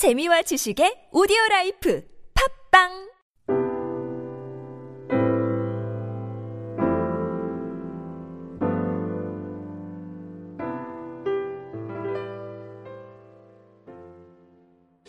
재미와 0.00 0.40
지식의 0.40 1.10
오디오 1.12 1.36
라이프 1.50 2.02
팟빵 2.32 2.88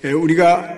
예, 0.03 0.11
우리가 0.11 0.75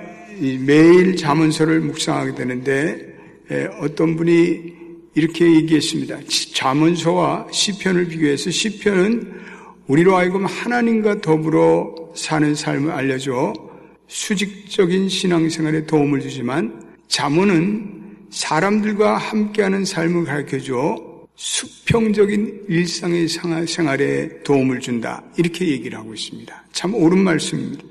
매일 0.64 1.16
잠언서를 1.16 1.80
묵상하게 1.80 2.36
되는데 2.36 3.16
예, 3.50 3.68
어떤 3.82 4.16
분이 4.16 4.74
이렇게 5.16 5.56
얘기했습니다. 5.56 6.20
잠언서와 6.54 7.48
시편을 7.52 8.10
비교해서 8.10 8.52
시편은 8.52 9.42
우리로 9.88 10.16
하여금 10.16 10.46
하나님과 10.46 11.22
더불어 11.22 11.96
사는 12.14 12.54
삶을 12.54 12.92
알려줘 12.92 13.73
수직적인 14.08 15.10
신앙생활에 15.10 15.86
도움을 15.86 16.22
주지만 16.22 16.82
자문은 17.08 18.04
사람들과 18.30 19.18
함께하는 19.18 19.86
삶을 19.86 20.26
가르쳐줘 20.26 21.14
수평적인 21.36 22.66
일상의 22.70 23.28
생활에 23.28 24.44
도움을 24.44 24.80
준다. 24.80 25.24
이렇게 25.38 25.68
얘기를 25.68 25.98
하고 25.98 26.14
있습니다. 26.14 26.64
참 26.72 26.94
옳은 26.94 27.20
말씀입니다. 27.20 27.84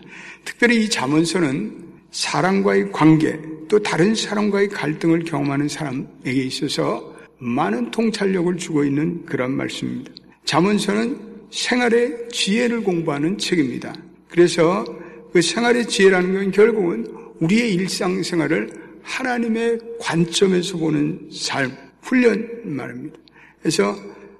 특별히 0.44 0.84
이 0.84 0.88
자문서는 0.88 1.72
사람과의 2.10 2.92
관계 2.92 3.38
또 3.68 3.78
다른 3.82 4.14
사람과의 4.14 4.68
갈등을 4.68 5.24
경험하는 5.24 5.68
사람에게 5.68 6.32
있어서 6.44 7.12
많은 7.38 7.90
통찰력을 7.90 8.56
주고 8.56 8.84
있는 8.84 9.24
그런 9.24 9.52
말씀입니다. 9.52 10.12
자문서는 10.44 11.18
생활의 11.50 12.28
지혜를 12.30 12.82
공부하는 12.82 13.38
책입니다. 13.38 13.94
그래서 14.28 14.84
그 15.32 15.40
생활의 15.40 15.86
지혜라는 15.86 16.34
건 16.34 16.50
결국은 16.50 17.06
우리의 17.40 17.74
일상생활을 17.74 18.70
하나님의 19.02 19.78
관점에서 19.98 20.78
보는 20.78 21.28
삶, 21.32 21.72
훈련 22.02 22.48
말입니다. 22.64 23.18
그래서 23.60 23.96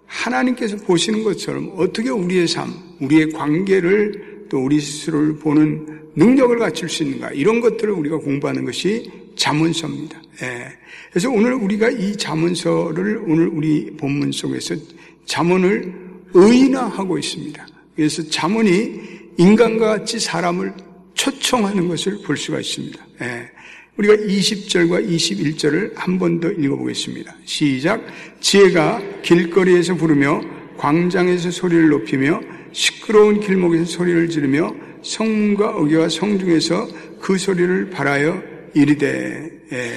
하나님께서 0.07 0.77
보시는 0.77 1.23
것처럼 1.25 1.73
어떻게 1.77 2.11
우리의 2.11 2.47
삶, 2.47 2.73
우리의 3.01 3.33
관계를 3.33 4.47
또 4.49 4.63
우리 4.63 4.81
스스로를 4.81 5.37
보는 5.37 6.03
능력을 6.15 6.59
갖출 6.59 6.89
수 6.89 7.03
있는가 7.03 7.31
이런 7.31 7.61
것들을 7.61 7.93
우리가 7.93 8.19
공부하는 8.19 8.65
것이 8.65 9.11
자문서입니다. 9.37 10.21
예. 10.43 10.67
그래서 11.11 11.31
오늘 11.31 11.55
우리가 11.55 11.91
이 11.91 12.15
자문서를 12.17 13.23
오늘 13.27 13.49
우리 13.49 13.91
본문 13.97 14.33
속에서 14.33 14.75
자문을 15.25 15.93
의인화하고 16.35 17.19
있습니다. 17.19 17.67
그래서 17.97 18.23
자문이 18.29 19.12
인간과 19.39 19.99
같이 19.99 20.19
사람을 20.21 20.73
초청하는 21.15 21.89
것을 21.89 22.19
볼 22.23 22.37
수가 22.37 22.61
있습니다. 22.61 23.07
예. 23.23 23.51
우리가 23.97 24.15
20절과 24.15 25.07
21절을 25.07 25.93
한 25.95 26.19
번 26.19 26.41
더 26.41 26.51
읽어보겠습니다. 26.51 27.35
시작. 27.45 28.03
지혜가 28.41 29.01
길거리에서 29.23 29.95
부르며 29.95 30.41
광장에서 30.79 31.51
소리를 31.51 31.89
높이며 31.91 32.41
시끄러운 32.73 33.41
길목에서 33.41 33.85
소리를 33.85 34.29
지르며 34.31 34.75
성문과 35.03 35.77
어귀와 35.77 36.09
성중에서 36.09 36.89
그 37.21 37.37
소리를 37.37 37.91
바라여 37.91 38.43
이르되 38.75 39.51
예. 39.73 39.93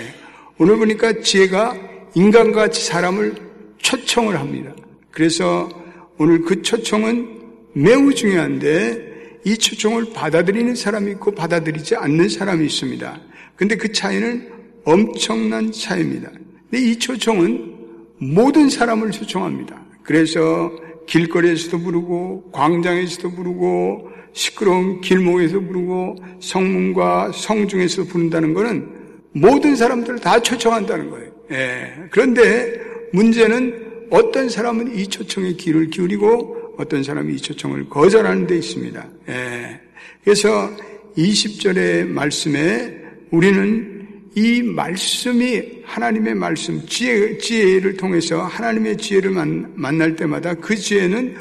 오늘 0.58 0.78
보니까 0.78 1.22
지혜가 1.22 1.76
인간과 2.16 2.62
같이 2.62 2.86
사람을 2.86 3.36
초청을 3.78 4.40
합니다. 4.40 4.74
그래서 5.12 5.70
오늘 6.18 6.42
그 6.42 6.62
초청은 6.62 7.40
매우 7.74 8.14
중요한데 8.14 9.15
이 9.46 9.58
초청을 9.58 10.08
받아들이는 10.12 10.76
사람이 10.76 11.12
있고 11.12 11.32
받아들이지 11.32 11.96
않는 11.96 12.30
사람이 12.30 12.66
있습니다. 12.66 13.22
근데 13.56 13.78
그 13.78 13.92
차이는 13.92 14.50
엄청난 14.84 15.72
차이입니다. 15.72 16.32
근데 16.70 16.84
이 16.84 16.98
초청은 16.98 17.76
모든 18.18 18.70
사람을 18.70 19.12
초청합니다. 19.12 19.82
그래서 20.04 20.72
길거리에서도 21.06 21.80
부르고 21.80 22.52
광장에서도 22.52 23.32
부르고 23.32 24.10
시끄러운 24.34 25.00
길목에서 25.02 25.60
부르고 25.60 26.16
성문과 26.40 27.32
성중에서 27.34 28.06
부른다는 28.06 28.54
것은 28.54 28.90
모든 29.32 29.76
사람들을 29.76 30.20
다 30.20 30.42
초청한다는 30.42 31.10
거예요. 31.12 31.32
예. 31.52 31.94
그런데 32.10 32.82
문제는 33.14 34.08
어떤 34.10 34.50
사람은 34.50 34.98
이 34.98 35.08
초청에 35.08 35.54
귀를 35.54 35.90
기울이고 35.90 36.65
어떤 36.78 37.04
사람이 37.04 37.36
이 37.36 37.38
초청을 37.38 37.90
거절하는 37.90 38.48
데 38.48 38.58
있습니다. 38.58 39.08
예. 39.30 39.80
그래서 40.24 40.70
20절의 41.18 42.08
말씀에 42.08 43.02
우리는 43.32 43.96
이 44.36 44.62
말씀이 44.62 45.82
하나님의 45.86 46.36
말씀, 46.36 46.86
지혜, 46.86 47.38
지혜를 47.38 47.96
통해서 47.96 48.42
하나님의 48.42 48.98
지혜를 48.98 49.32
만, 49.32 49.72
만날 49.76 50.16
때마다 50.16 50.54
그 50.56 50.76
지혜는 50.76 51.36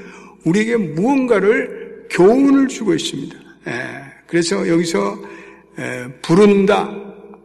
우리에게 0.44 0.76
무언가를 0.76 2.06
교훈을 2.10 2.68
주고 2.68 2.94
있습니다. 2.94 3.36
예, 3.66 3.72
그래서 4.26 4.68
여기서 4.68 5.18
예, 5.78 6.06
부른다, 6.22 6.94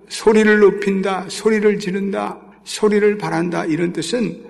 소리를 0.07 0.59
높인다, 0.59 1.25
소리를 1.29 1.79
지른다, 1.79 2.39
소리를 2.63 3.17
바란다 3.17 3.65
이런 3.65 3.91
뜻은 3.91 4.43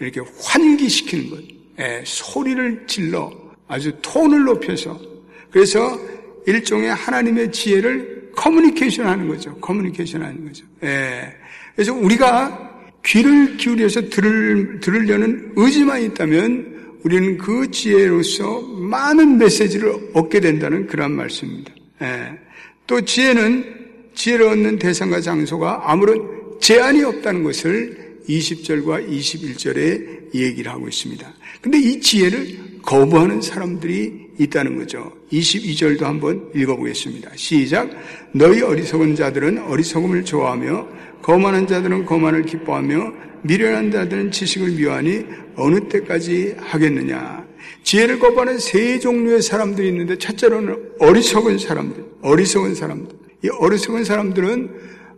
이렇게 0.00 0.20
환기시키는 0.42 1.30
것. 1.30 1.55
예, 1.78 2.02
소리를 2.04 2.86
질러 2.86 3.30
아주 3.68 3.92
톤을 4.02 4.44
높여서 4.44 4.98
그래서 5.50 5.98
일종의 6.46 6.94
하나님의 6.94 7.52
지혜를 7.52 8.30
커뮤니케이션 8.36 9.06
하는 9.06 9.26
거죠. 9.28 9.54
커뮤니케이션 9.56 10.22
하는 10.22 10.44
거죠. 10.46 10.64
그래서 11.74 11.94
우리가 11.94 12.66
귀를 13.04 13.56
기울여서 13.56 14.08
들을, 14.08 14.80
들으려는 14.80 15.52
의지만 15.56 16.02
있다면 16.02 16.98
우리는 17.04 17.38
그 17.38 17.70
지혜로서 17.70 18.62
많은 18.62 19.38
메시지를 19.38 20.10
얻게 20.12 20.40
된다는 20.40 20.86
그런 20.86 21.12
말씀입니다. 21.12 21.72
예. 22.02 22.38
또 22.86 23.00
지혜는 23.00 23.64
지혜를 24.14 24.46
얻는 24.48 24.78
대상과 24.78 25.20
장소가 25.20 25.82
아무런 25.84 26.58
제한이 26.60 27.02
없다는 27.04 27.44
것을 27.44 28.05
20절과 28.28 29.08
21절에 29.08 30.34
얘기를 30.34 30.70
하고 30.70 30.88
있습니다. 30.88 31.32
근데 31.60 31.78
이 31.78 32.00
지혜를 32.00 32.80
거부하는 32.82 33.40
사람들이 33.40 34.26
있다는 34.38 34.76
거죠. 34.76 35.12
22절도 35.32 36.02
한번 36.02 36.50
읽어보겠습니다. 36.54 37.30
시작. 37.34 37.90
너희 38.32 38.62
어리석은 38.62 39.16
자들은 39.16 39.58
어리석음을 39.58 40.24
좋아하며 40.24 40.88
거만한 41.22 41.66
자들은 41.66 42.06
거만을 42.06 42.44
기뻐하며 42.44 43.12
미련한 43.42 43.90
자들은 43.90 44.30
지식을 44.30 44.72
미워하니 44.72 45.24
어느 45.56 45.88
때까지 45.88 46.54
하겠느냐. 46.58 47.44
지혜를 47.82 48.18
거부하는 48.18 48.58
세 48.58 48.98
종류의 48.98 49.42
사람들이 49.42 49.88
있는데 49.88 50.18
첫째로는 50.18 50.76
어리석은 50.98 51.58
사람들, 51.58 52.04
어리석은 52.22 52.74
사람들. 52.74 53.16
이 53.44 53.48
어리석은 53.48 54.04
사람들은 54.04 54.70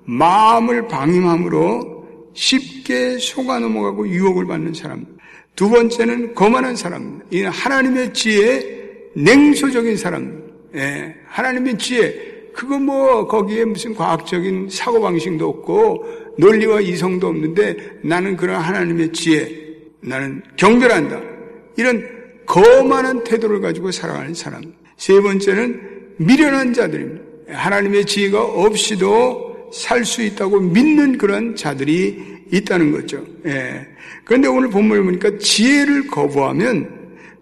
마음을 0.05 0.89
방임함으로 0.89 1.98
쉽게 2.39 3.19
속아 3.19 3.59
넘어가고 3.59 4.09
유혹을 4.09 4.47
받는 4.47 4.73
사람. 4.73 5.05
두 5.57 5.69
번째는 5.69 6.35
거만한 6.35 6.77
사람. 6.77 7.21
이 7.33 7.43
하나님의 7.43 8.15
지혜 8.15 8.65
냉소적인 9.15 9.97
사람. 9.97 10.41
예, 10.77 11.17
하나님의 11.27 11.79
지혜. 11.79 12.15
그거 12.55 12.79
뭐 12.79 13.27
거기에 13.27 13.65
무슨 13.65 13.95
과학적인 13.95 14.69
사고방식도 14.71 15.49
없고 15.49 16.07
논리와 16.39 16.81
이성도 16.81 17.27
없는데 17.29 17.77
나는 18.03 18.37
그런 18.37 18.61
하나님의 18.61 19.13
지혜, 19.13 19.51
나는 20.01 20.43
경별한다. 20.57 21.21
이런 21.77 22.09
거만한 22.47 23.25
태도를 23.25 23.61
가지고 23.61 23.91
살아가는 23.91 24.33
사람. 24.35 24.63
세 24.97 25.21
번째는 25.21 26.15
미련한 26.19 26.73
자들입니다. 26.73 27.23
하나님의 27.51 28.05
지혜가 28.05 28.43
없이도 28.43 29.48
살 29.73 30.05
수 30.05 30.23
있다고 30.23 30.61
믿는 30.61 31.19
그런 31.19 31.55
자들이 31.55 32.39
있다는 32.51 32.93
거죠. 32.93 33.25
예. 33.47 33.87
그런데 34.25 34.49
오늘 34.49 34.71
본문을 34.71 35.05
보니까 35.05 35.39
지혜를 35.39 36.07
거부하면 36.07 36.89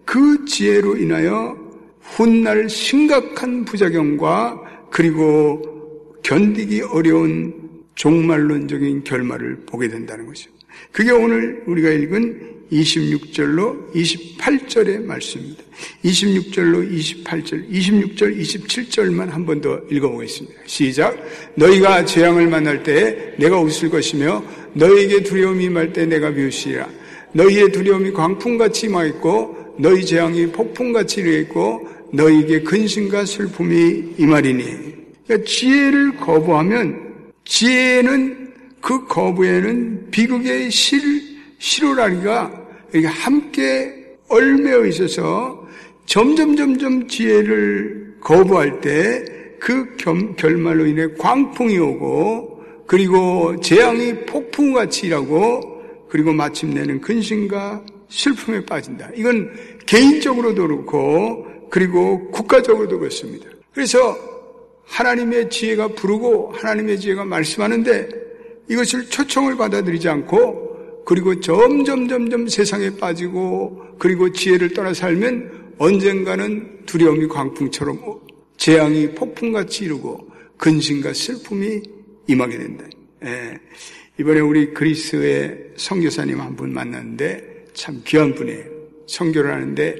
그 0.05 0.45
지혜로 0.45 0.97
인하여 0.97 1.57
훗날 2.01 2.69
심각한 2.69 3.65
부작용과 3.65 4.61
그리고 4.89 5.61
견디기 6.23 6.81
어려운 6.81 7.53
종말론적인 7.95 9.03
결말을 9.03 9.65
보게 9.65 9.87
된다는 9.87 10.25
것이죠. 10.25 10.51
그게 10.91 11.11
오늘 11.11 11.63
우리가 11.65 11.89
읽은 11.89 12.56
26절로 12.71 13.91
28절의 13.93 15.03
말씀입니다. 15.03 15.63
26절로 16.03 16.89
28절, 16.91 17.69
26절, 17.69 18.39
27절만 18.39 19.29
한 19.29 19.45
번 19.45 19.61
더 19.61 19.79
읽어보겠습니다. 19.89 20.59
시작. 20.65 21.15
너희가 21.55 22.05
재앙을 22.05 22.47
만날 22.47 22.83
때 22.83 23.33
내가 23.37 23.59
웃을 23.59 23.89
것이며 23.89 24.43
너희에게 24.73 25.23
두려움이 25.23 25.65
임할 25.65 25.93
때 25.93 26.05
내가 26.05 26.31
비웃으리라. 26.33 26.87
너희의 27.33 27.71
두려움이 27.71 28.11
광풍같이 28.13 28.87
임하겠고 28.87 29.75
너희 29.79 30.05
재앙이 30.05 30.47
폭풍같이 30.47 31.21
이르겠고 31.21 31.87
너희에게 32.13 32.61
근심과 32.61 33.25
슬픔이 33.25 34.13
임하리니 34.17 34.63
그러니까 35.27 35.45
지혜를 35.47 36.15
거부하면 36.17 37.13
지혜는 37.45 38.47
그 38.81 39.05
거부에는 39.07 40.09
비극의 40.11 40.71
실, 40.71 41.01
실오라리가 41.59 42.65
함께 43.05 43.93
얼매어 44.29 44.85
있어서 44.85 45.67
점점 46.05 46.55
점점 46.55 47.07
지혜를 47.07 48.17
거부할 48.21 48.81
때 48.81 49.37
그 49.59 49.95
결말로 50.37 50.85
인해 50.85 51.07
광풍이 51.17 51.77
오고 51.77 52.63
그리고 52.85 53.59
재앙이 53.59 54.25
폭풍같이 54.25 55.07
일하고 55.07 55.61
그리고 56.09 56.31
마침내는 56.31 57.01
근심과 57.01 57.83
슬픔에 58.07 58.65
빠진다. 58.65 59.09
이건 59.15 59.51
개인적으로도 59.85 60.67
그렇고 60.67 61.45
그리고 61.69 62.31
국가적으로도 62.31 62.99
그렇습니다. 62.99 63.49
그래서 63.73 63.97
하나님의 64.85 65.49
지혜가 65.49 65.89
부르고 65.89 66.53
하나님의 66.55 66.99
지혜가 66.99 67.25
말씀하는데 67.25 68.07
이것을 68.69 69.09
초청을 69.09 69.57
받아들이지 69.57 70.07
않고 70.07 70.66
그리고 71.07 71.39
점점 71.39 72.05
점점 72.09 72.49
세상에 72.49 72.89
빠지고 72.97 73.95
그리고 73.97 74.29
지혜를 74.29 74.73
떠나 74.73 74.93
살면 74.93 75.75
언젠가는 75.77 76.85
두려움이 76.85 77.29
광풍처럼 77.29 77.97
재앙이 78.57 79.15
폭풍같이 79.15 79.85
이루고 79.85 80.29
근심과 80.57 81.13
슬픔이 81.13 81.81
임하게 82.27 82.57
된다. 82.57 82.83
예. 83.23 83.57
이번에 84.19 84.41
우리 84.41 84.73
그리스의 84.73 85.57
성교사님 85.77 86.41
한 86.41 86.57
분 86.57 86.73
만났는데 86.73 87.67
참 87.73 88.01
귀한 88.03 88.35
분이에요. 88.35 88.65
성교를 89.07 89.53
하는데 89.53 89.95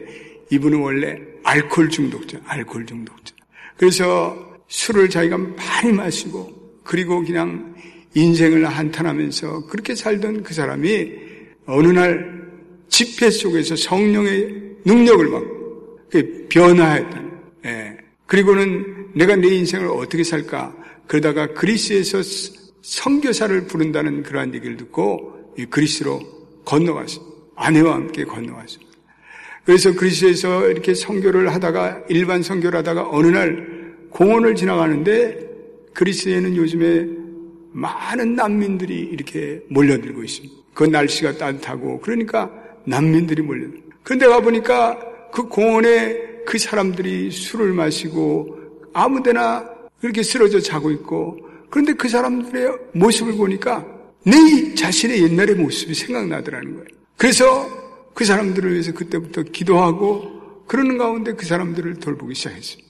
이분은 0.50 0.78
원래 0.82 1.22
알코올 1.44 1.90
중독자, 1.90 2.38
알코올 2.44 2.86
중독자. 2.86 3.34
그래서 3.78 4.58
술을 4.68 5.10
자기가 5.10 5.38
많이 5.38 5.94
마시고 5.94 6.82
그리고 6.84 7.24
그냥 7.24 7.74
인생을 8.18 8.66
한탄하면서 8.66 9.68
그렇게 9.68 9.94
살던 9.94 10.42
그 10.42 10.54
사람이 10.56 11.12
어느 11.68 11.88
날 11.90 12.48
집회 12.90 13.30
속에서 13.30 13.76
성령의 13.76 14.78
능력을 14.86 15.30
받고 15.30 16.00
변화했다. 16.50 17.24
예. 17.66 17.98
그리고는 18.26 19.12
내가 19.14 19.36
내 19.36 19.50
인생을 19.50 19.88
어떻게 19.88 20.24
살까? 20.24 20.76
그러다가 21.06 21.54
그리스에서 21.54 22.22
성교사를 22.82 23.68
부른다는 23.68 24.24
그러한 24.24 24.56
얘기를 24.56 24.78
듣고 24.78 25.54
그리스로 25.70 26.20
건너갔습니다. 26.66 27.36
아내와 27.56 27.94
함께 27.94 28.24
건너갔습니다. 28.24 28.92
그래서 29.64 29.94
그리스에서 29.94 30.68
이렇게 30.70 30.96
성교를 30.96 31.54
하다가 31.54 32.06
일반 32.10 32.42
성교를 32.42 32.80
하다가 32.80 33.10
어느 33.12 33.28
날 33.28 33.96
공원을 34.10 34.56
지나가는데 34.56 35.46
그리스에는 35.94 36.56
요즘에 36.56 37.27
많은 37.72 38.36
난민들이 38.36 38.96
이렇게 38.96 39.62
몰려들고 39.70 40.24
있습니다. 40.24 40.56
그 40.74 40.84
날씨가 40.84 41.38
따뜻하고 41.38 42.00
그러니까 42.02 42.52
난민들이 42.86 43.42
몰려. 43.42 43.68
그런데 44.04 44.28
가보니까 44.28 45.00
그 45.32 45.44
공원에 45.44 46.16
그 46.46 46.58
사람들이 46.58 47.30
술을 47.32 47.74
마시고 47.74 48.58
아무 48.94 49.22
데나 49.22 49.70
그렇게 50.00 50.24
쓰러져 50.24 50.60
자고 50.60 50.92
있고 50.92 51.38
그런데 51.70 51.94
그 51.94 52.08
사람들의 52.08 52.72
모습을 52.94 53.34
보니까 53.34 53.86
내 54.24 54.74
자신의 54.76 55.24
옛날의 55.24 55.56
모습이 55.56 55.94
생각나더라는 55.94 56.74
거예요. 56.74 56.88
그래서 57.18 57.68
그 58.14 58.26
사람들을 58.26 58.72
위해서 58.72 58.94
그때부터 58.94 59.44
기도하고 59.44 60.64
그러는 60.68 60.98
가운데 60.98 61.34
그 61.34 61.46
사람들을 61.46 61.96
돌보기 62.00 62.36
시작했습니다. 62.36 62.90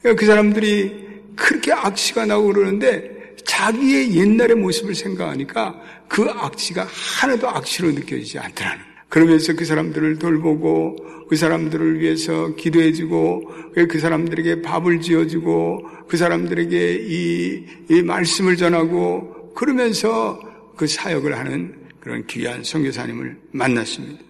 그러니까 0.00 0.20
그 0.20 0.26
사람들이 0.26 1.08
그렇게 1.36 1.72
악취가 1.72 2.26
나고 2.26 2.46
그러는데 2.52 3.17
자기의 3.44 4.14
옛날의 4.14 4.56
모습을 4.56 4.94
생각하니까 4.94 5.80
그 6.08 6.28
악취가 6.28 6.86
하나도 6.90 7.48
악취로 7.48 7.92
느껴지지 7.92 8.38
않더라는. 8.38 8.84
그러면서 9.08 9.54
그 9.54 9.64
사람들을 9.64 10.18
돌보고 10.18 10.96
그 11.28 11.36
사람들을 11.36 12.00
위해서 12.00 12.54
기도해주고 12.54 13.52
그 13.88 13.98
사람들에게 13.98 14.62
밥을 14.62 15.00
지어주고 15.00 15.88
그 16.08 16.16
사람들에게 16.16 16.94
이, 17.06 17.64
이 17.90 18.02
말씀을 18.02 18.56
전하고 18.56 19.52
그러면서 19.54 20.40
그 20.76 20.86
사역을 20.86 21.38
하는 21.38 21.74
그런 22.00 22.26
귀한 22.26 22.62
성교사님을 22.62 23.36
만났습니다. 23.52 24.22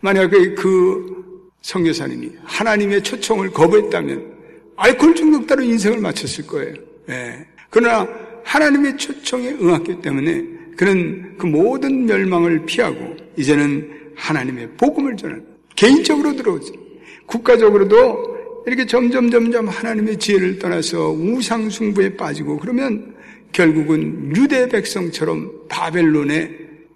만약에 0.00 0.54
그 0.54 1.42
성교사님이 1.62 2.32
하나님의 2.44 3.02
초청을 3.02 3.50
거부했다면 3.50 4.34
알코올 4.76 5.14
중독자로 5.14 5.62
인생을 5.62 5.98
마쳤을 5.98 6.46
거예요. 6.46 6.74
예. 7.08 7.46
그러나 7.70 8.06
하나님의 8.44 8.96
초청에 8.96 9.50
응했기 9.50 10.00
때문에 10.00 10.44
그는 10.76 11.34
그 11.38 11.46
모든 11.46 12.06
멸망을 12.06 12.64
피하고 12.66 13.16
이제는 13.36 13.90
하나님의 14.16 14.68
복음을 14.76 15.16
전하는 15.16 15.44
개인적으로 15.76 16.34
들어오죠. 16.36 16.72
국가적으로도 17.26 18.34
이렇게 18.66 18.86
점점 18.86 19.30
점점 19.30 19.68
하나님의 19.68 20.18
지혜를 20.18 20.58
떠나서 20.58 21.10
우상 21.10 21.68
숭부에 21.68 22.16
빠지고 22.16 22.58
그러면 22.58 23.14
결국은 23.52 24.34
유대 24.36 24.68
백성처럼 24.68 25.50
바벨론에 25.68 26.50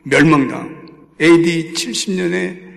멸망당 0.05 0.77
AD 1.21 1.73
70년에 1.73 2.69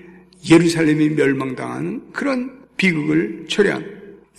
예루살렘이 0.50 1.09
멸망당하는 1.09 2.01
그런 2.12 2.62
비극을 2.77 3.45
초래한 3.47 3.85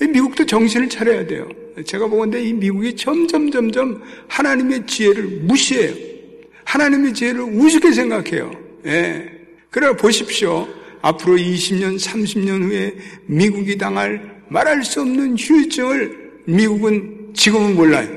미국도 0.00 0.46
정신을 0.46 0.88
차려야 0.88 1.26
돼요. 1.26 1.48
제가 1.84 2.06
보건데 2.06 2.42
이 2.42 2.52
미국이 2.52 2.94
점점 2.96 3.50
점점 3.50 4.02
하나님의 4.28 4.86
지혜를 4.86 5.24
무시해요. 5.42 5.94
하나님의 6.64 7.14
지혜를 7.14 7.40
우습게 7.40 7.92
생각해요. 7.92 8.50
예. 8.86 9.30
그래 9.70 9.94
보십시오. 9.96 10.68
앞으로 11.00 11.36
20년, 11.36 11.98
30년 11.98 12.62
후에 12.62 12.94
미국이 13.26 13.76
당할 13.76 14.40
말할 14.48 14.84
수 14.84 15.00
없는 15.00 15.36
후유증을 15.36 16.32
미국은 16.44 17.30
지금은 17.34 17.74
몰라요. 17.74 18.08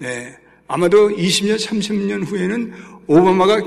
네. 0.00 0.36
아마도 0.66 1.10
20년, 1.10 1.56
30년 1.58 2.26
후에는 2.26 2.72
오바마가 3.06 3.60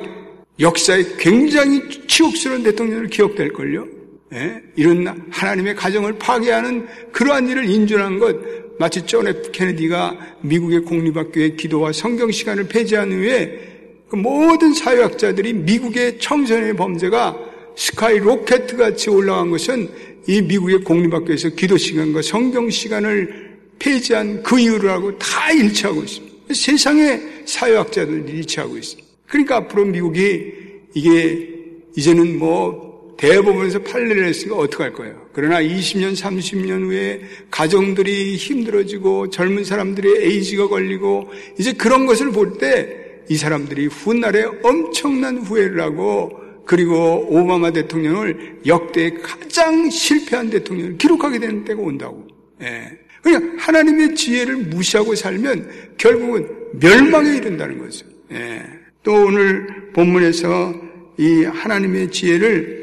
역사에 0.60 1.04
굉장히 1.18 1.82
치욕스러운 2.08 2.64
대통령을 2.64 3.08
기억될걸요. 3.08 3.88
네. 4.32 4.62
이런 4.76 5.26
하나님의 5.30 5.76
가정을 5.76 6.18
파괴하는 6.18 6.88
그러한 7.12 7.48
일을 7.48 7.70
인준한 7.70 8.20
것, 8.20 8.36
마치 8.80 9.06
존 9.06 9.28
F 9.28 9.52
케네디가 9.52 10.38
미국의 10.42 10.82
공립학교의 10.82 11.58
기도와 11.58 11.92
성경 11.92 12.32
시간을 12.32 12.68
폐지한 12.68 13.12
후에 13.12 13.78
그 14.08 14.16
모든 14.16 14.74
사회학자들이 14.74 15.54
미국의 15.54 16.20
청소년의 16.20 16.76
범죄가 16.76 17.38
스카이 17.76 18.20
로켓 18.20 18.68
같이 18.78 19.10
올라간 19.10 19.52
것은 19.52 19.90
이 20.28 20.42
미국의 20.42 20.80
공립학교에서 20.80 21.50
기도 21.50 21.78
시간과 21.78 22.22
성경 22.22 22.70
시간을 22.70 23.58
폐지한 23.80 24.44
그 24.44 24.60
이유라고 24.60 25.18
다 25.18 25.52
일치하고 25.52 26.04
있습니다. 26.04 26.54
세상의 26.54 27.22
사회학자들이 27.46 28.32
일치하고 28.38 28.78
있습니다. 28.78 29.08
그러니까 29.28 29.58
앞으로 29.58 29.86
미국이 29.86 30.54
이게 30.94 31.50
이제는 31.96 32.40
뭐 32.40 32.87
대법원에서 33.18 33.80
판례를 33.84 34.26
했으니까 34.28 34.56
어떻게 34.58 34.84
할 34.84 34.94
거예요? 34.94 35.28
그러나 35.34 35.62
20년, 35.62 36.16
30년 36.16 36.86
후에 36.86 37.22
가정들이 37.50 38.36
힘들어지고 38.36 39.30
젊은 39.32 39.64
사람들의 39.64 40.24
에이지가 40.24 40.68
걸리고 40.68 41.32
이제 41.58 41.74
그런 41.74 42.06
것을 42.06 42.32
볼 42.32 42.58
때 42.58 43.08
이 43.30 43.36
사람들이 43.36 43.88
훗날에 43.88 44.46
엄청난 44.64 45.38
후회를 45.38 45.82
하고 45.82 46.32
그리고 46.66 47.26
오바마 47.30 47.72
대통령을 47.72 48.60
역대 48.66 49.12
가장 49.22 49.90
실패한 49.90 50.50
대통령을 50.50 50.98
기록하게 50.98 51.40
되는 51.40 51.64
때가 51.64 51.82
온다고. 51.82 52.28
예. 52.62 52.92
그냥 53.22 53.56
하나님의 53.58 54.16
지혜를 54.16 54.56
무시하고 54.58 55.16
살면 55.16 55.70
결국은 55.98 56.48
멸망에 56.74 57.38
이른다는 57.38 57.78
거죠. 57.80 58.06
예. 58.32 58.64
또 59.04 59.14
오늘 59.26 59.92
본문에서 59.94 60.74
이 61.18 61.44
하나님의 61.44 62.12
지혜를 62.12 62.77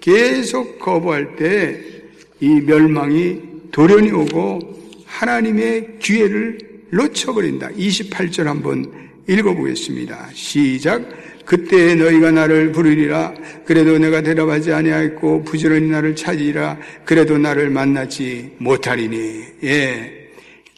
계속 0.00 0.78
거부할 0.78 1.36
때 1.36 1.98
이 2.40 2.60
멸망이 2.60 3.40
돌연히 3.72 4.12
오고 4.12 4.60
하나님의 5.06 5.98
기회를 5.98 6.58
놓쳐버린다. 6.90 7.70
28절 7.70 8.44
한번 8.44 8.90
읽어보겠습니다. 9.26 10.30
시작. 10.34 11.02
그때 11.44 11.94
너희가 11.94 12.30
나를 12.30 12.72
부르리라 12.72 13.32
그래도 13.64 13.98
내가 13.98 14.20
대답하지 14.20 14.70
아니하였고 14.70 15.44
부지런히 15.44 15.88
나를 15.88 16.14
찾으리라 16.14 16.76
그래도 17.06 17.38
나를 17.38 17.70
만나지 17.70 18.52
못하리니 18.58 19.44
예 19.64 20.28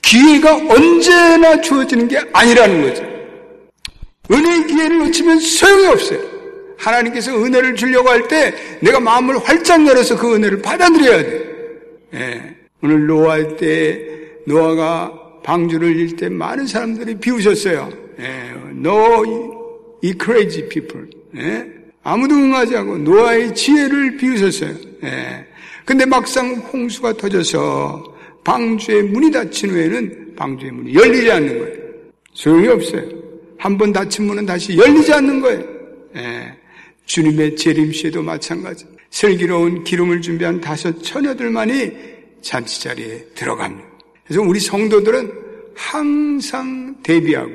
기회가 0.00 0.55
언제나 0.55 1.61
주어지는 1.61 2.07
게 2.07 2.21
아니라는 2.33 2.83
거죠 2.83 3.03
은혜의 4.31 4.67
기회를 4.69 4.99
놓치면 4.99 5.41
소용이 5.41 5.87
없어요 5.89 6.39
하나님께서 6.80 7.37
은혜를 7.44 7.75
주려고 7.75 8.08
할 8.08 8.26
때 8.28 8.54
내가 8.80 8.99
마음을 9.00 9.38
활짝 9.38 9.87
열어서 9.87 10.16
그 10.16 10.34
은혜를 10.34 10.62
받아들여야 10.62 11.22
돼 11.22 11.50
예. 12.14 12.56
오늘 12.82 13.06
노아할 13.06 13.56
때 13.56 14.00
노아가 14.46 15.12
방주를 15.42 15.94
일 15.96 16.16
때 16.16 16.28
많은 16.28 16.66
사람들이 16.66 17.14
비웃었어요. 17.16 17.90
예, 18.18 18.50
no, 18.76 19.99
이 20.02 20.14
crazy 20.22 20.68
people. 20.68 21.06
예? 21.37 21.66
아무도 22.02 22.34
응하지 22.34 22.76
않고 22.76 22.99
노아의 22.99 23.54
지혜를 23.54 24.16
비웃었어요. 24.16 24.75
예. 25.04 25.46
근데 25.84 26.04
막상 26.06 26.54
홍수가 26.56 27.14
터져서 27.14 28.16
방주의 28.44 29.02
문이 29.04 29.30
닫힌 29.30 29.70
후에는 29.70 30.34
방주의 30.37 30.72
문이 30.72 30.94
열리지 30.94 31.30
않는 31.32 31.58
거예요. 31.58 31.76
소용이 32.34 32.68
없어요. 32.68 33.02
한 33.58 33.76
번 33.76 33.92
닫힌 33.92 34.26
문은 34.26 34.46
다시 34.46 34.76
열리지 34.78 35.12
않는 35.12 35.40
거예요. 35.40 35.62
예. 36.16 36.52
주님의 37.11 37.57
재림 37.57 37.93
시에도 37.93 38.23
마찬가지. 38.23 38.85
슬기로운 39.11 39.83
기름을 39.83 40.23
준비한 40.23 40.61
다섯 40.61 41.02
처녀들만이 41.02 41.90
잔치 42.40 42.81
자리에 42.83 43.26
들어갑니다. 43.35 43.88
그래서 44.25 44.43
우리 44.43 44.61
성도들은 44.61 45.33
항상 45.75 46.95
대비하고 47.02 47.50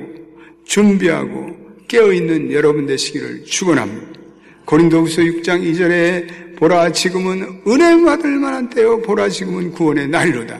준비하고 0.65 1.55
깨어있는 1.87 2.51
여러분 2.51 2.85
되시기를 2.85 3.45
축원합니다. 3.45 4.19
고린도후서 4.65 5.21
6장 5.21 5.61
2절에 5.63 6.57
보라 6.57 6.91
지금은 6.91 7.61
은혜 7.65 8.03
받을 8.03 8.31
만한 8.31 8.69
때요 8.69 9.01
보라 9.03 9.29
지금은 9.29 9.71
구원의 9.71 10.09
날로다. 10.09 10.59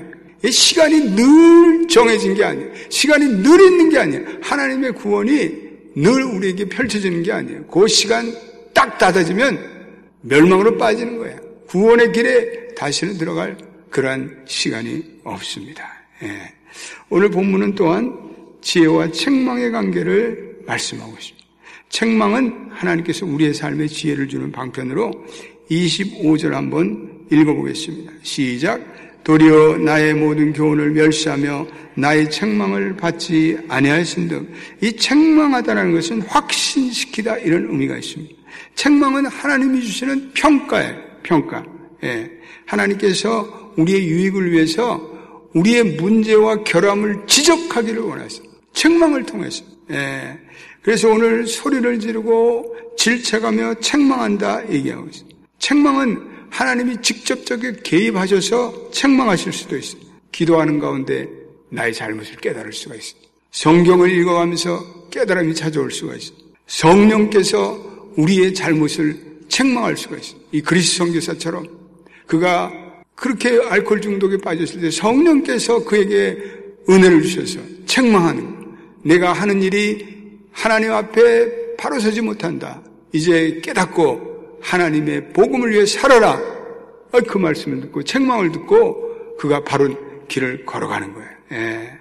시간이 0.50 1.16
늘 1.16 1.88
정해진 1.90 2.34
게 2.34 2.46
아니에요. 2.46 2.72
시간이 2.88 3.44
늘 3.44 3.60
있는 3.60 3.90
게 3.90 4.00
아니에요. 4.00 4.24
하나님의 4.42 4.94
구원이 4.94 5.66
늘 5.96 6.24
우리에게 6.24 6.70
펼쳐지는 6.70 7.24
게 7.24 7.34
아니에요. 7.34 7.66
그 7.66 7.88
시간 7.90 8.32
딱 8.76 9.00
닫아지면 9.00 9.58
멸망으로 10.22 10.78
빠지는 10.78 11.18
거예요. 11.18 11.40
구원의 11.68 12.12
길에 12.12 12.68
다시는 12.76 13.18
들어갈 13.18 13.58
그러한 13.90 14.44
시간이 14.46 15.22
없습니다. 15.24 15.84
예. 16.22 16.54
오늘 17.10 17.30
본문은 17.30 17.74
또한 17.74 18.14
지혜와 18.62 19.12
책망의 19.12 19.72
관계를 19.72 20.58
말씀하고 20.68 21.14
있습니다. 21.14 21.46
책망은 21.90 22.70
하나님께서 22.72 23.26
우리의 23.26 23.54
삶에 23.54 23.88
지혜를 23.88 24.28
주는 24.28 24.52
방편으로 24.52 25.12
25절 25.72 26.52
한번 26.52 27.26
읽어보겠습니다. 27.32 28.12
시작. 28.24 28.82
도리어 29.24 29.78
나의 29.78 30.14
모든 30.14 30.54
교훈을 30.54 30.92
멸시하며 30.92 31.68
나의 31.96 32.30
책망을 32.30 32.96
받지 32.98 33.58
아니하신 33.68 34.28
등 34.28 34.48
이 34.82 34.92
책망하다라는 34.96 35.94
것은 35.94 36.22
확신시키다 36.24 37.38
이런 37.38 37.70
의미가 37.70 37.98
있습니다. 37.98 38.36
책망은 38.76 39.26
하나님이 39.28 39.82
주시는 39.82 40.32
평가예요. 40.34 40.96
평가. 41.24 41.64
예. 42.04 42.30
하나님께서 42.66 43.74
우리의 43.78 44.08
유익을 44.08 44.52
위해서 44.52 45.02
우리의 45.54 45.84
문제와 45.96 46.64
결함을 46.64 47.26
지적하기를 47.28 48.02
원하세요. 48.02 48.44
책망을 48.74 49.26
통해서. 49.26 49.64
예. 49.92 50.38
그래서 50.82 51.10
오늘 51.10 51.48
소리를 51.48 52.00
지르고 52.00 52.76
질책하며 52.98 53.76
책망한다 53.80 54.72
얘기하고 54.72 55.08
있어요. 55.10 55.30
책망은 55.60 56.36
하나님이 56.50 57.02
직접적인 57.02 57.82
개입하셔서 57.84 58.92
책망하실 58.92 59.52
수도 59.52 59.78
있어요. 59.78 60.02
기도하는 60.32 60.80
가운데 60.80 61.28
나의 61.70 61.94
잘못을 61.94 62.36
깨달을 62.38 62.72
수가 62.72 62.96
있어요. 62.96 63.22
성경을 63.52 64.12
읽어가면서 64.12 65.10
깨달음이 65.10 65.56
찾아올 65.56 65.92
수가 65.92 66.16
있어요. 66.16 66.38
성령께서 66.68 67.85
우리의 68.16 68.54
잘못을 68.54 69.18
책망할 69.48 69.96
수가 69.98 70.18
있어요. 70.18 70.40
이 70.52 70.62
그리스 70.62 70.98
성교사처럼 70.98 71.68
그가 72.26 72.72
그렇게 73.16 73.60
알코올 73.70 74.02
중독에 74.02 74.38
빠졌을 74.38 74.82
때 74.82 74.92
성령께서 74.92 75.84
그에게 75.86 76.38
은혜를 76.90 77.22
주셔서 77.22 77.60
책망하는 77.86 78.56
내가 79.04 79.34
하는 79.34 79.62
일이 79.62 80.06
하나님 80.52 80.92
앞에 80.92 81.76
바로 81.78 82.00
서지 82.00 82.22
못한다. 82.22 82.82
이제 83.12 83.60
깨닫고 83.64 84.60
하나님의 84.62 85.30
복음을 85.34 85.72
위해 85.72 85.86
살아라. 85.86 86.34
어, 87.12 87.20
그 87.28 87.38
말씀을 87.38 87.82
듣고 87.82 88.04
책망을 88.04 88.52
듣고 88.52 89.38
그가 89.38 89.64
바로 89.64 89.90
길을 90.28 90.66
걸어가는 90.66 91.14
거예요. 91.14 91.30
예. 91.52 91.92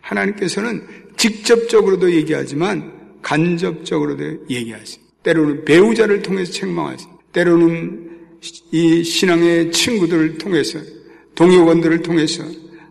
하나님께서는 0.00 0.86
직접적으로도 1.16 2.12
얘기하지만 2.12 3.18
간접적으로도 3.22 4.48
얘기하세요. 4.48 5.03
때로는 5.24 5.64
배우자를 5.64 6.22
통해서 6.22 6.52
책망하세요. 6.52 7.18
때로는 7.32 8.10
이 8.70 9.02
신앙의 9.02 9.72
친구들을 9.72 10.38
통해서 10.38 10.78
동역원들을 11.34 12.02
통해서 12.02 12.44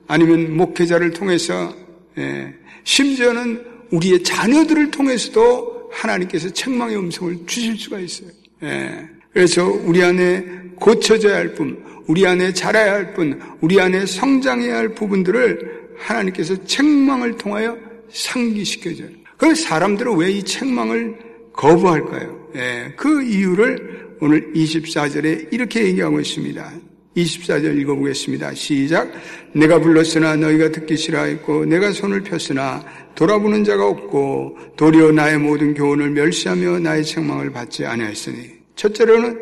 아니면 0.07 0.57
목회자를 0.57 1.11
통해서 1.11 1.73
예. 2.17 2.53
심지어는 2.83 3.63
우리의 3.91 4.23
자녀들을 4.23 4.91
통해서도 4.91 5.89
하나님께서 5.91 6.49
책망의 6.49 6.97
음성을 6.97 7.37
주실 7.45 7.77
수가 7.77 7.99
있어요. 7.99 8.29
예. 8.63 9.07
그래서 9.31 9.65
우리 9.65 10.03
안에 10.03 10.43
고쳐져야 10.75 11.35
할 11.35 11.53
뿐, 11.53 11.81
우리 12.07 12.25
안에 12.27 12.51
자라야 12.53 12.93
할 12.93 13.13
뿐, 13.13 13.39
우리 13.61 13.79
안에 13.79 14.05
성장해야 14.05 14.75
할 14.75 14.89
부분들을 14.89 15.83
하나님께서 15.97 16.65
책망을 16.65 17.37
통하여 17.37 17.77
상기시켜줘요. 18.11 19.09
그 19.37 19.55
사람들은 19.55 20.15
왜 20.17 20.31
이 20.31 20.43
책망을 20.43 21.15
거부할까요? 21.53 22.50
예. 22.55 22.93
그 22.95 23.24
이유를 23.24 24.17
오늘 24.22 24.53
24절에 24.53 25.51
이렇게 25.51 25.86
얘기하고 25.86 26.19
있습니다. 26.19 26.72
24절 27.15 27.77
읽어보겠습니다. 27.79 28.53
시작. 28.53 29.12
내가 29.53 29.79
불렀으나 29.79 30.36
너희가 30.36 30.72
듣기 30.72 30.98
싫어했고 30.98 31.65
내가 31.65 31.91
손을 31.91 32.22
폈으나 32.22 32.83
돌아보는 33.15 33.63
자가 33.63 33.88
없고 33.88 34.57
도리어 34.75 35.12
나의 35.12 35.38
모든 35.38 35.74
교훈을 35.74 36.10
멸시하며 36.10 36.79
나의 36.79 37.03
책망을 37.03 37.51
받지 37.51 37.86
아니하였으니 37.86 38.63
첫째로는 38.75 39.39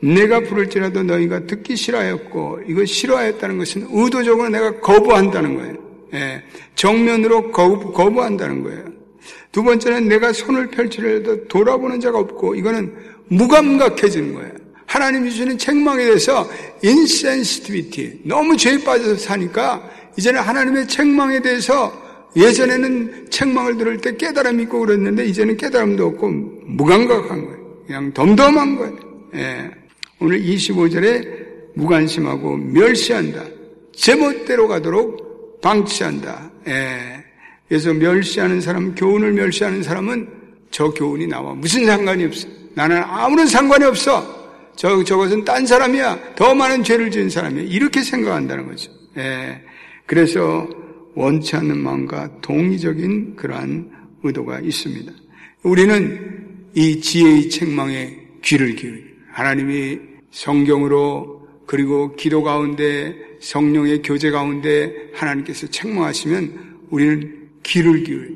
내가 0.00 0.40
부를지라도 0.40 1.02
너희가 1.02 1.46
듣기 1.46 1.76
싫어하였고 1.76 2.60
이거 2.66 2.84
싫어하였다는 2.84 3.58
것은 3.58 3.88
의도적으로 3.90 4.48
내가 4.48 4.80
거부한다는 4.80 5.56
거예요. 5.56 5.74
예, 6.14 6.42
정면으로 6.74 7.52
거부, 7.52 7.92
거부한다는 7.92 8.62
거예요. 8.62 8.99
두 9.52 9.62
번째는 9.62 10.08
내가 10.08 10.32
손을 10.32 10.68
펼지라도 10.68 11.48
돌아보는 11.48 12.00
자가 12.00 12.18
없고 12.18 12.54
이거는 12.54 12.94
무감각해지는 13.28 14.34
거예요. 14.34 14.52
하나님이 14.86 15.30
주시는 15.30 15.58
책망에 15.58 16.04
대해서 16.04 16.48
insensitivity 16.82 18.22
너무 18.24 18.56
죄에 18.56 18.82
빠져서 18.82 19.16
사니까 19.16 19.88
이제는 20.16 20.40
하나님의 20.40 20.88
책망에 20.88 21.40
대해서 21.40 21.92
예전에는 22.36 23.26
책망을 23.30 23.76
들을 23.76 23.98
때 23.98 24.16
깨달음이 24.16 24.64
있고 24.64 24.80
그랬는데 24.80 25.26
이제는 25.26 25.56
깨달음도 25.56 26.06
없고 26.06 26.28
무감각한 26.66 27.44
거예요. 27.44 27.60
그냥 27.86 28.12
덤덤한 28.12 28.76
거예요. 28.76 28.98
예. 29.34 29.70
오늘 30.20 30.40
25절에 30.42 31.74
무관심하고 31.74 32.56
멸시한다. 32.56 33.44
제멋대로 33.92 34.68
가도록 34.68 35.60
방치한다. 35.60 36.50
예. 36.68 37.24
그래서 37.70 37.94
멸시하는 37.94 38.60
사람, 38.60 38.96
교훈을 38.96 39.32
멸시하는 39.32 39.84
사람은 39.84 40.28
저 40.72 40.90
교훈이 40.90 41.28
나와 41.28 41.54
무슨 41.54 41.86
상관이 41.86 42.24
없어. 42.24 42.48
나는 42.74 43.00
아무런 43.04 43.46
상관이 43.46 43.84
없어. 43.84 44.50
저, 44.74 45.04
저것은 45.04 45.44
딴 45.44 45.64
사람이야. 45.64 46.34
더 46.34 46.52
많은 46.52 46.82
죄를 46.82 47.12
지은 47.12 47.30
사람이야. 47.30 47.62
이렇게 47.62 48.02
생각한다는 48.02 48.66
거죠. 48.66 48.90
예. 49.18 49.62
그래서 50.04 50.68
원치 51.14 51.54
않는 51.54 51.78
마음과 51.78 52.40
동의적인 52.40 53.36
그러한 53.36 53.88
의도가 54.24 54.58
있습니다. 54.58 55.12
우리는 55.62 56.48
이 56.74 57.00
지혜의 57.00 57.50
책망에 57.50 58.18
귀를 58.42 58.74
기울여 58.74 59.00
하나님이 59.30 60.00
성경으로 60.32 61.46
그리고 61.66 62.16
기도 62.16 62.42
가운데 62.42 63.14
성령의 63.38 64.02
교제 64.02 64.32
가운데 64.32 64.92
하나님께서 65.14 65.68
책망하시면 65.68 66.70
우리는 66.90 67.39
귀를 67.70 68.02
기울여 68.02 68.26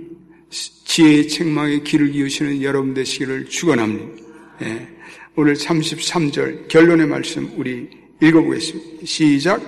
지혜의 0.49 1.27
책망에 1.27 1.81
귀를 1.81 2.13
기우시는 2.13 2.63
여러분 2.63 2.95
되시기를 2.95 3.47
축원합니다. 3.47 4.23
예. 4.63 4.89
오늘 5.35 5.55
33절 5.55 6.69
결론의 6.69 7.09
말씀 7.09 7.51
우리 7.57 7.91
읽어보겠습니다. 8.23 9.05
시작. 9.05 9.61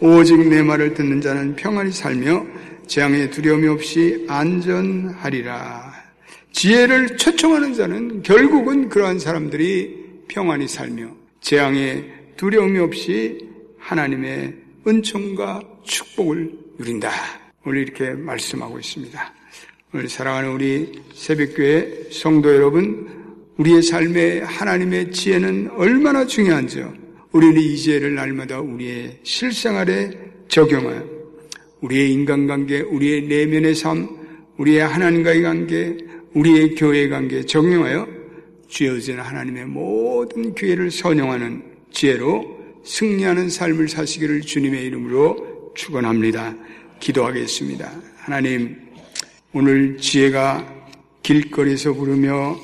오직 0.00 0.46
내 0.46 0.62
말을 0.62 0.92
듣는 0.92 1.22
자는 1.22 1.56
평안히 1.56 1.90
살며 1.90 2.44
재앙에 2.86 3.30
두려움이 3.30 3.66
없이 3.66 4.26
안전하리라. 4.28 5.94
지혜를 6.52 7.16
초청하는 7.16 7.72
자는 7.72 8.22
결국은 8.22 8.90
그러한 8.90 9.18
사람들이 9.18 10.04
평안히 10.28 10.68
살며 10.68 11.08
재앙에 11.40 12.04
두려움이 12.36 12.78
없이 12.78 13.38
하나님의 13.78 14.54
은총과 14.86 15.62
축복을 15.84 16.52
누린다. 16.76 17.43
오늘 17.66 17.78
이렇게 17.78 18.10
말씀하고 18.10 18.78
있습니다. 18.78 19.34
오늘 19.94 20.08
사랑하는 20.08 20.50
우리 20.50 21.00
새벽교회 21.14 22.08
성도 22.10 22.54
여러분, 22.54 23.08
우리의 23.56 23.82
삶에 23.82 24.40
하나님의 24.40 25.12
지혜는 25.12 25.70
얼마나 25.70 26.26
중요한지요. 26.26 26.92
우리는 27.32 27.58
이 27.58 27.76
지혜를 27.76 28.14
날마다 28.14 28.60
우리의 28.60 29.20
실생활에 29.22 30.10
적용하여 30.48 31.08
우리의 31.80 32.12
인간관계, 32.12 32.80
우리의 32.80 33.28
내면의 33.28 33.74
삶, 33.74 34.08
우리의 34.58 34.80
하나님과의 34.80 35.42
관계, 35.42 35.96
우리의 36.34 36.74
교회의 36.74 37.08
관계에 37.08 37.42
적용하여 37.46 38.06
주어진 38.68 39.20
하나님의 39.20 39.66
모든 39.66 40.54
기회를 40.54 40.90
선용하는 40.90 41.62
지혜로 41.90 42.58
승리하는 42.84 43.48
삶을 43.48 43.88
사시기를 43.88 44.42
주님의 44.42 44.84
이름으로 44.84 45.72
축원합니다. 45.74 46.56
기도하겠습니다. 47.04 47.92
하나님, 48.16 48.76
오늘 49.52 49.98
지혜가 49.98 50.66
길거리에서 51.22 51.92
부르며 51.92 52.58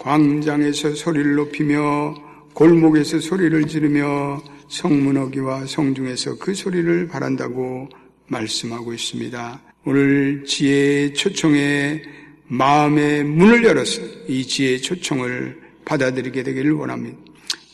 광장에서 0.00 0.94
소리를 0.94 1.36
높이며 1.36 2.14
골목에서 2.54 3.20
소리를 3.20 3.66
지르며 3.68 4.42
성문어기와 4.68 5.66
성중에서 5.66 6.38
그 6.38 6.54
소리를 6.54 7.06
바란다고 7.06 7.88
말씀하고 8.26 8.92
있습니다. 8.92 9.62
오늘 9.84 10.44
지혜의 10.44 11.14
초청에 11.14 12.02
마음의 12.48 13.22
문을 13.22 13.64
열어서 13.64 14.02
이 14.26 14.44
지혜의 14.44 14.82
초청을 14.82 15.60
받아들이게 15.84 16.42
되기를 16.42 16.72
원합니다. 16.72 17.18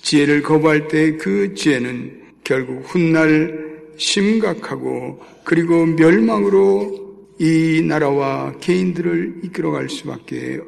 지혜를 0.02 0.42
거부할 0.42 0.88
때 0.88 1.16
그 1.16 1.54
지혜는 1.54 2.20
결국 2.44 2.82
훗날 2.86 3.69
심각하고 4.00 5.20
그리고 5.44 5.84
멸망으로 5.84 6.98
이 7.38 7.82
나라와 7.86 8.52
개인들을 8.60 9.40
이끌어갈 9.44 9.88
수밖에 9.88 10.60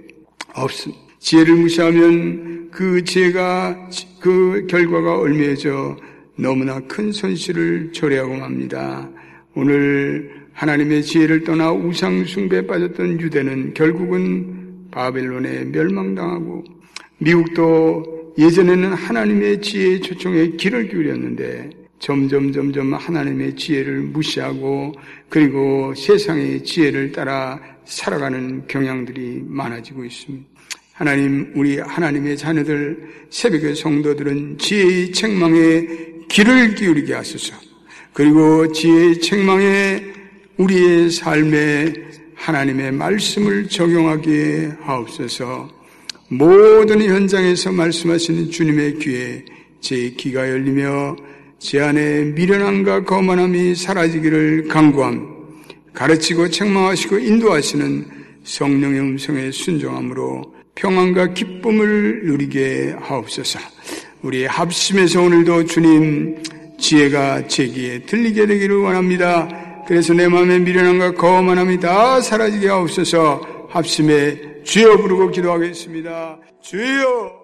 없습니다. 0.55 1.03
지혜를 1.19 1.55
무시하면 1.55 2.71
그 2.71 3.03
지혜가 3.05 3.91
그 4.21 4.67
결과가 4.69 5.19
얼매져 5.19 5.97
너무나 6.37 6.81
큰 6.81 7.13
손실을 7.13 7.93
초래하고 7.93 8.35
맙니다. 8.35 9.09
오늘 9.55 10.43
하나님의 10.53 11.03
지혜를 11.03 11.45
떠나 11.45 11.73
우상 11.73 12.25
숭배에 12.25 12.67
빠졌던 12.67 13.21
유대는 13.21 13.75
결국은 13.75 14.89
바벨론에 14.91 15.65
멸망당하고 15.65 16.65
미국도 17.19 18.35
예전에는 18.39 18.93
하나님의 18.93 19.61
지혜의 19.63 20.01
초청에 20.01 20.51
길을 20.51 20.89
기울였는데 20.89 21.82
점점 22.03 22.53
점점 22.53 22.93
하나님의 22.95 23.55
지혜를 23.55 24.01
무시하고 24.01 24.93
그리고 25.29 25.95
세상의 25.95 26.65
지혜를 26.65 27.13
따라 27.13 27.61
살아가는 27.85 28.67
경향들이 28.67 29.45
많아지고 29.47 30.05
있습니다. 30.05 30.45
하나님, 30.95 31.53
우리 31.55 31.79
하나님의 31.79 32.37
자녀들, 32.37 33.09
새벽의 33.31 33.77
성도들은 33.77 34.59
지혜의 34.59 35.13
책망에 35.13 35.87
길을 36.29 36.75
기울이게 36.75 37.15
하소서. 37.15 37.55
그리고 38.13 38.71
지혜의 38.73 39.21
책망에 39.21 40.03
우리의 40.57 41.09
삶에 41.09 41.93
하나님의 42.35 42.93
말씀을 42.93 43.69
적용하게 43.69 44.73
하옵소서. 44.81 45.71
모든 46.31 47.01
현장에서 47.01 47.71
말씀하시는 47.71 48.51
주님의 48.51 48.95
귀에 48.97 49.45
제 49.81 50.11
귀가 50.17 50.51
열리며 50.51 51.17
제 51.63 51.81
안에 51.81 52.25
미련함과 52.35 53.05
거만함이 53.05 53.77
사라지기를 53.77 54.67
강구함. 54.67 55.29
가르치고 55.95 56.51
책망하시고 56.51 57.21
인도하시는 57.21 58.05
성령의 58.43 58.99
음성에 58.99 59.53
순종함으로 59.53 60.55
평안과 60.75 61.35
기쁨을 61.35 62.25
누리게 62.25 62.97
하옵소서. 62.99 63.61
우리 64.23 64.45
합심에서 64.45 65.23
오늘도 65.23 65.67
주님 65.67 66.43
지혜가 66.81 67.47
제기에 67.47 68.01
들리게 68.07 68.47
되기를 68.47 68.79
원합니다. 68.79 69.85
그래서 69.87 70.13
내 70.15 70.27
마음의 70.27 70.61
미련함과 70.63 71.15
거만함이 71.15 71.79
다 71.79 72.21
사라지게 72.21 72.67
하옵소서 72.67 73.69
합심에 73.71 74.63
주여 74.65 74.97
부르고 74.97 75.31
기도하겠습니다. 75.31 76.39
주여! 76.61 77.42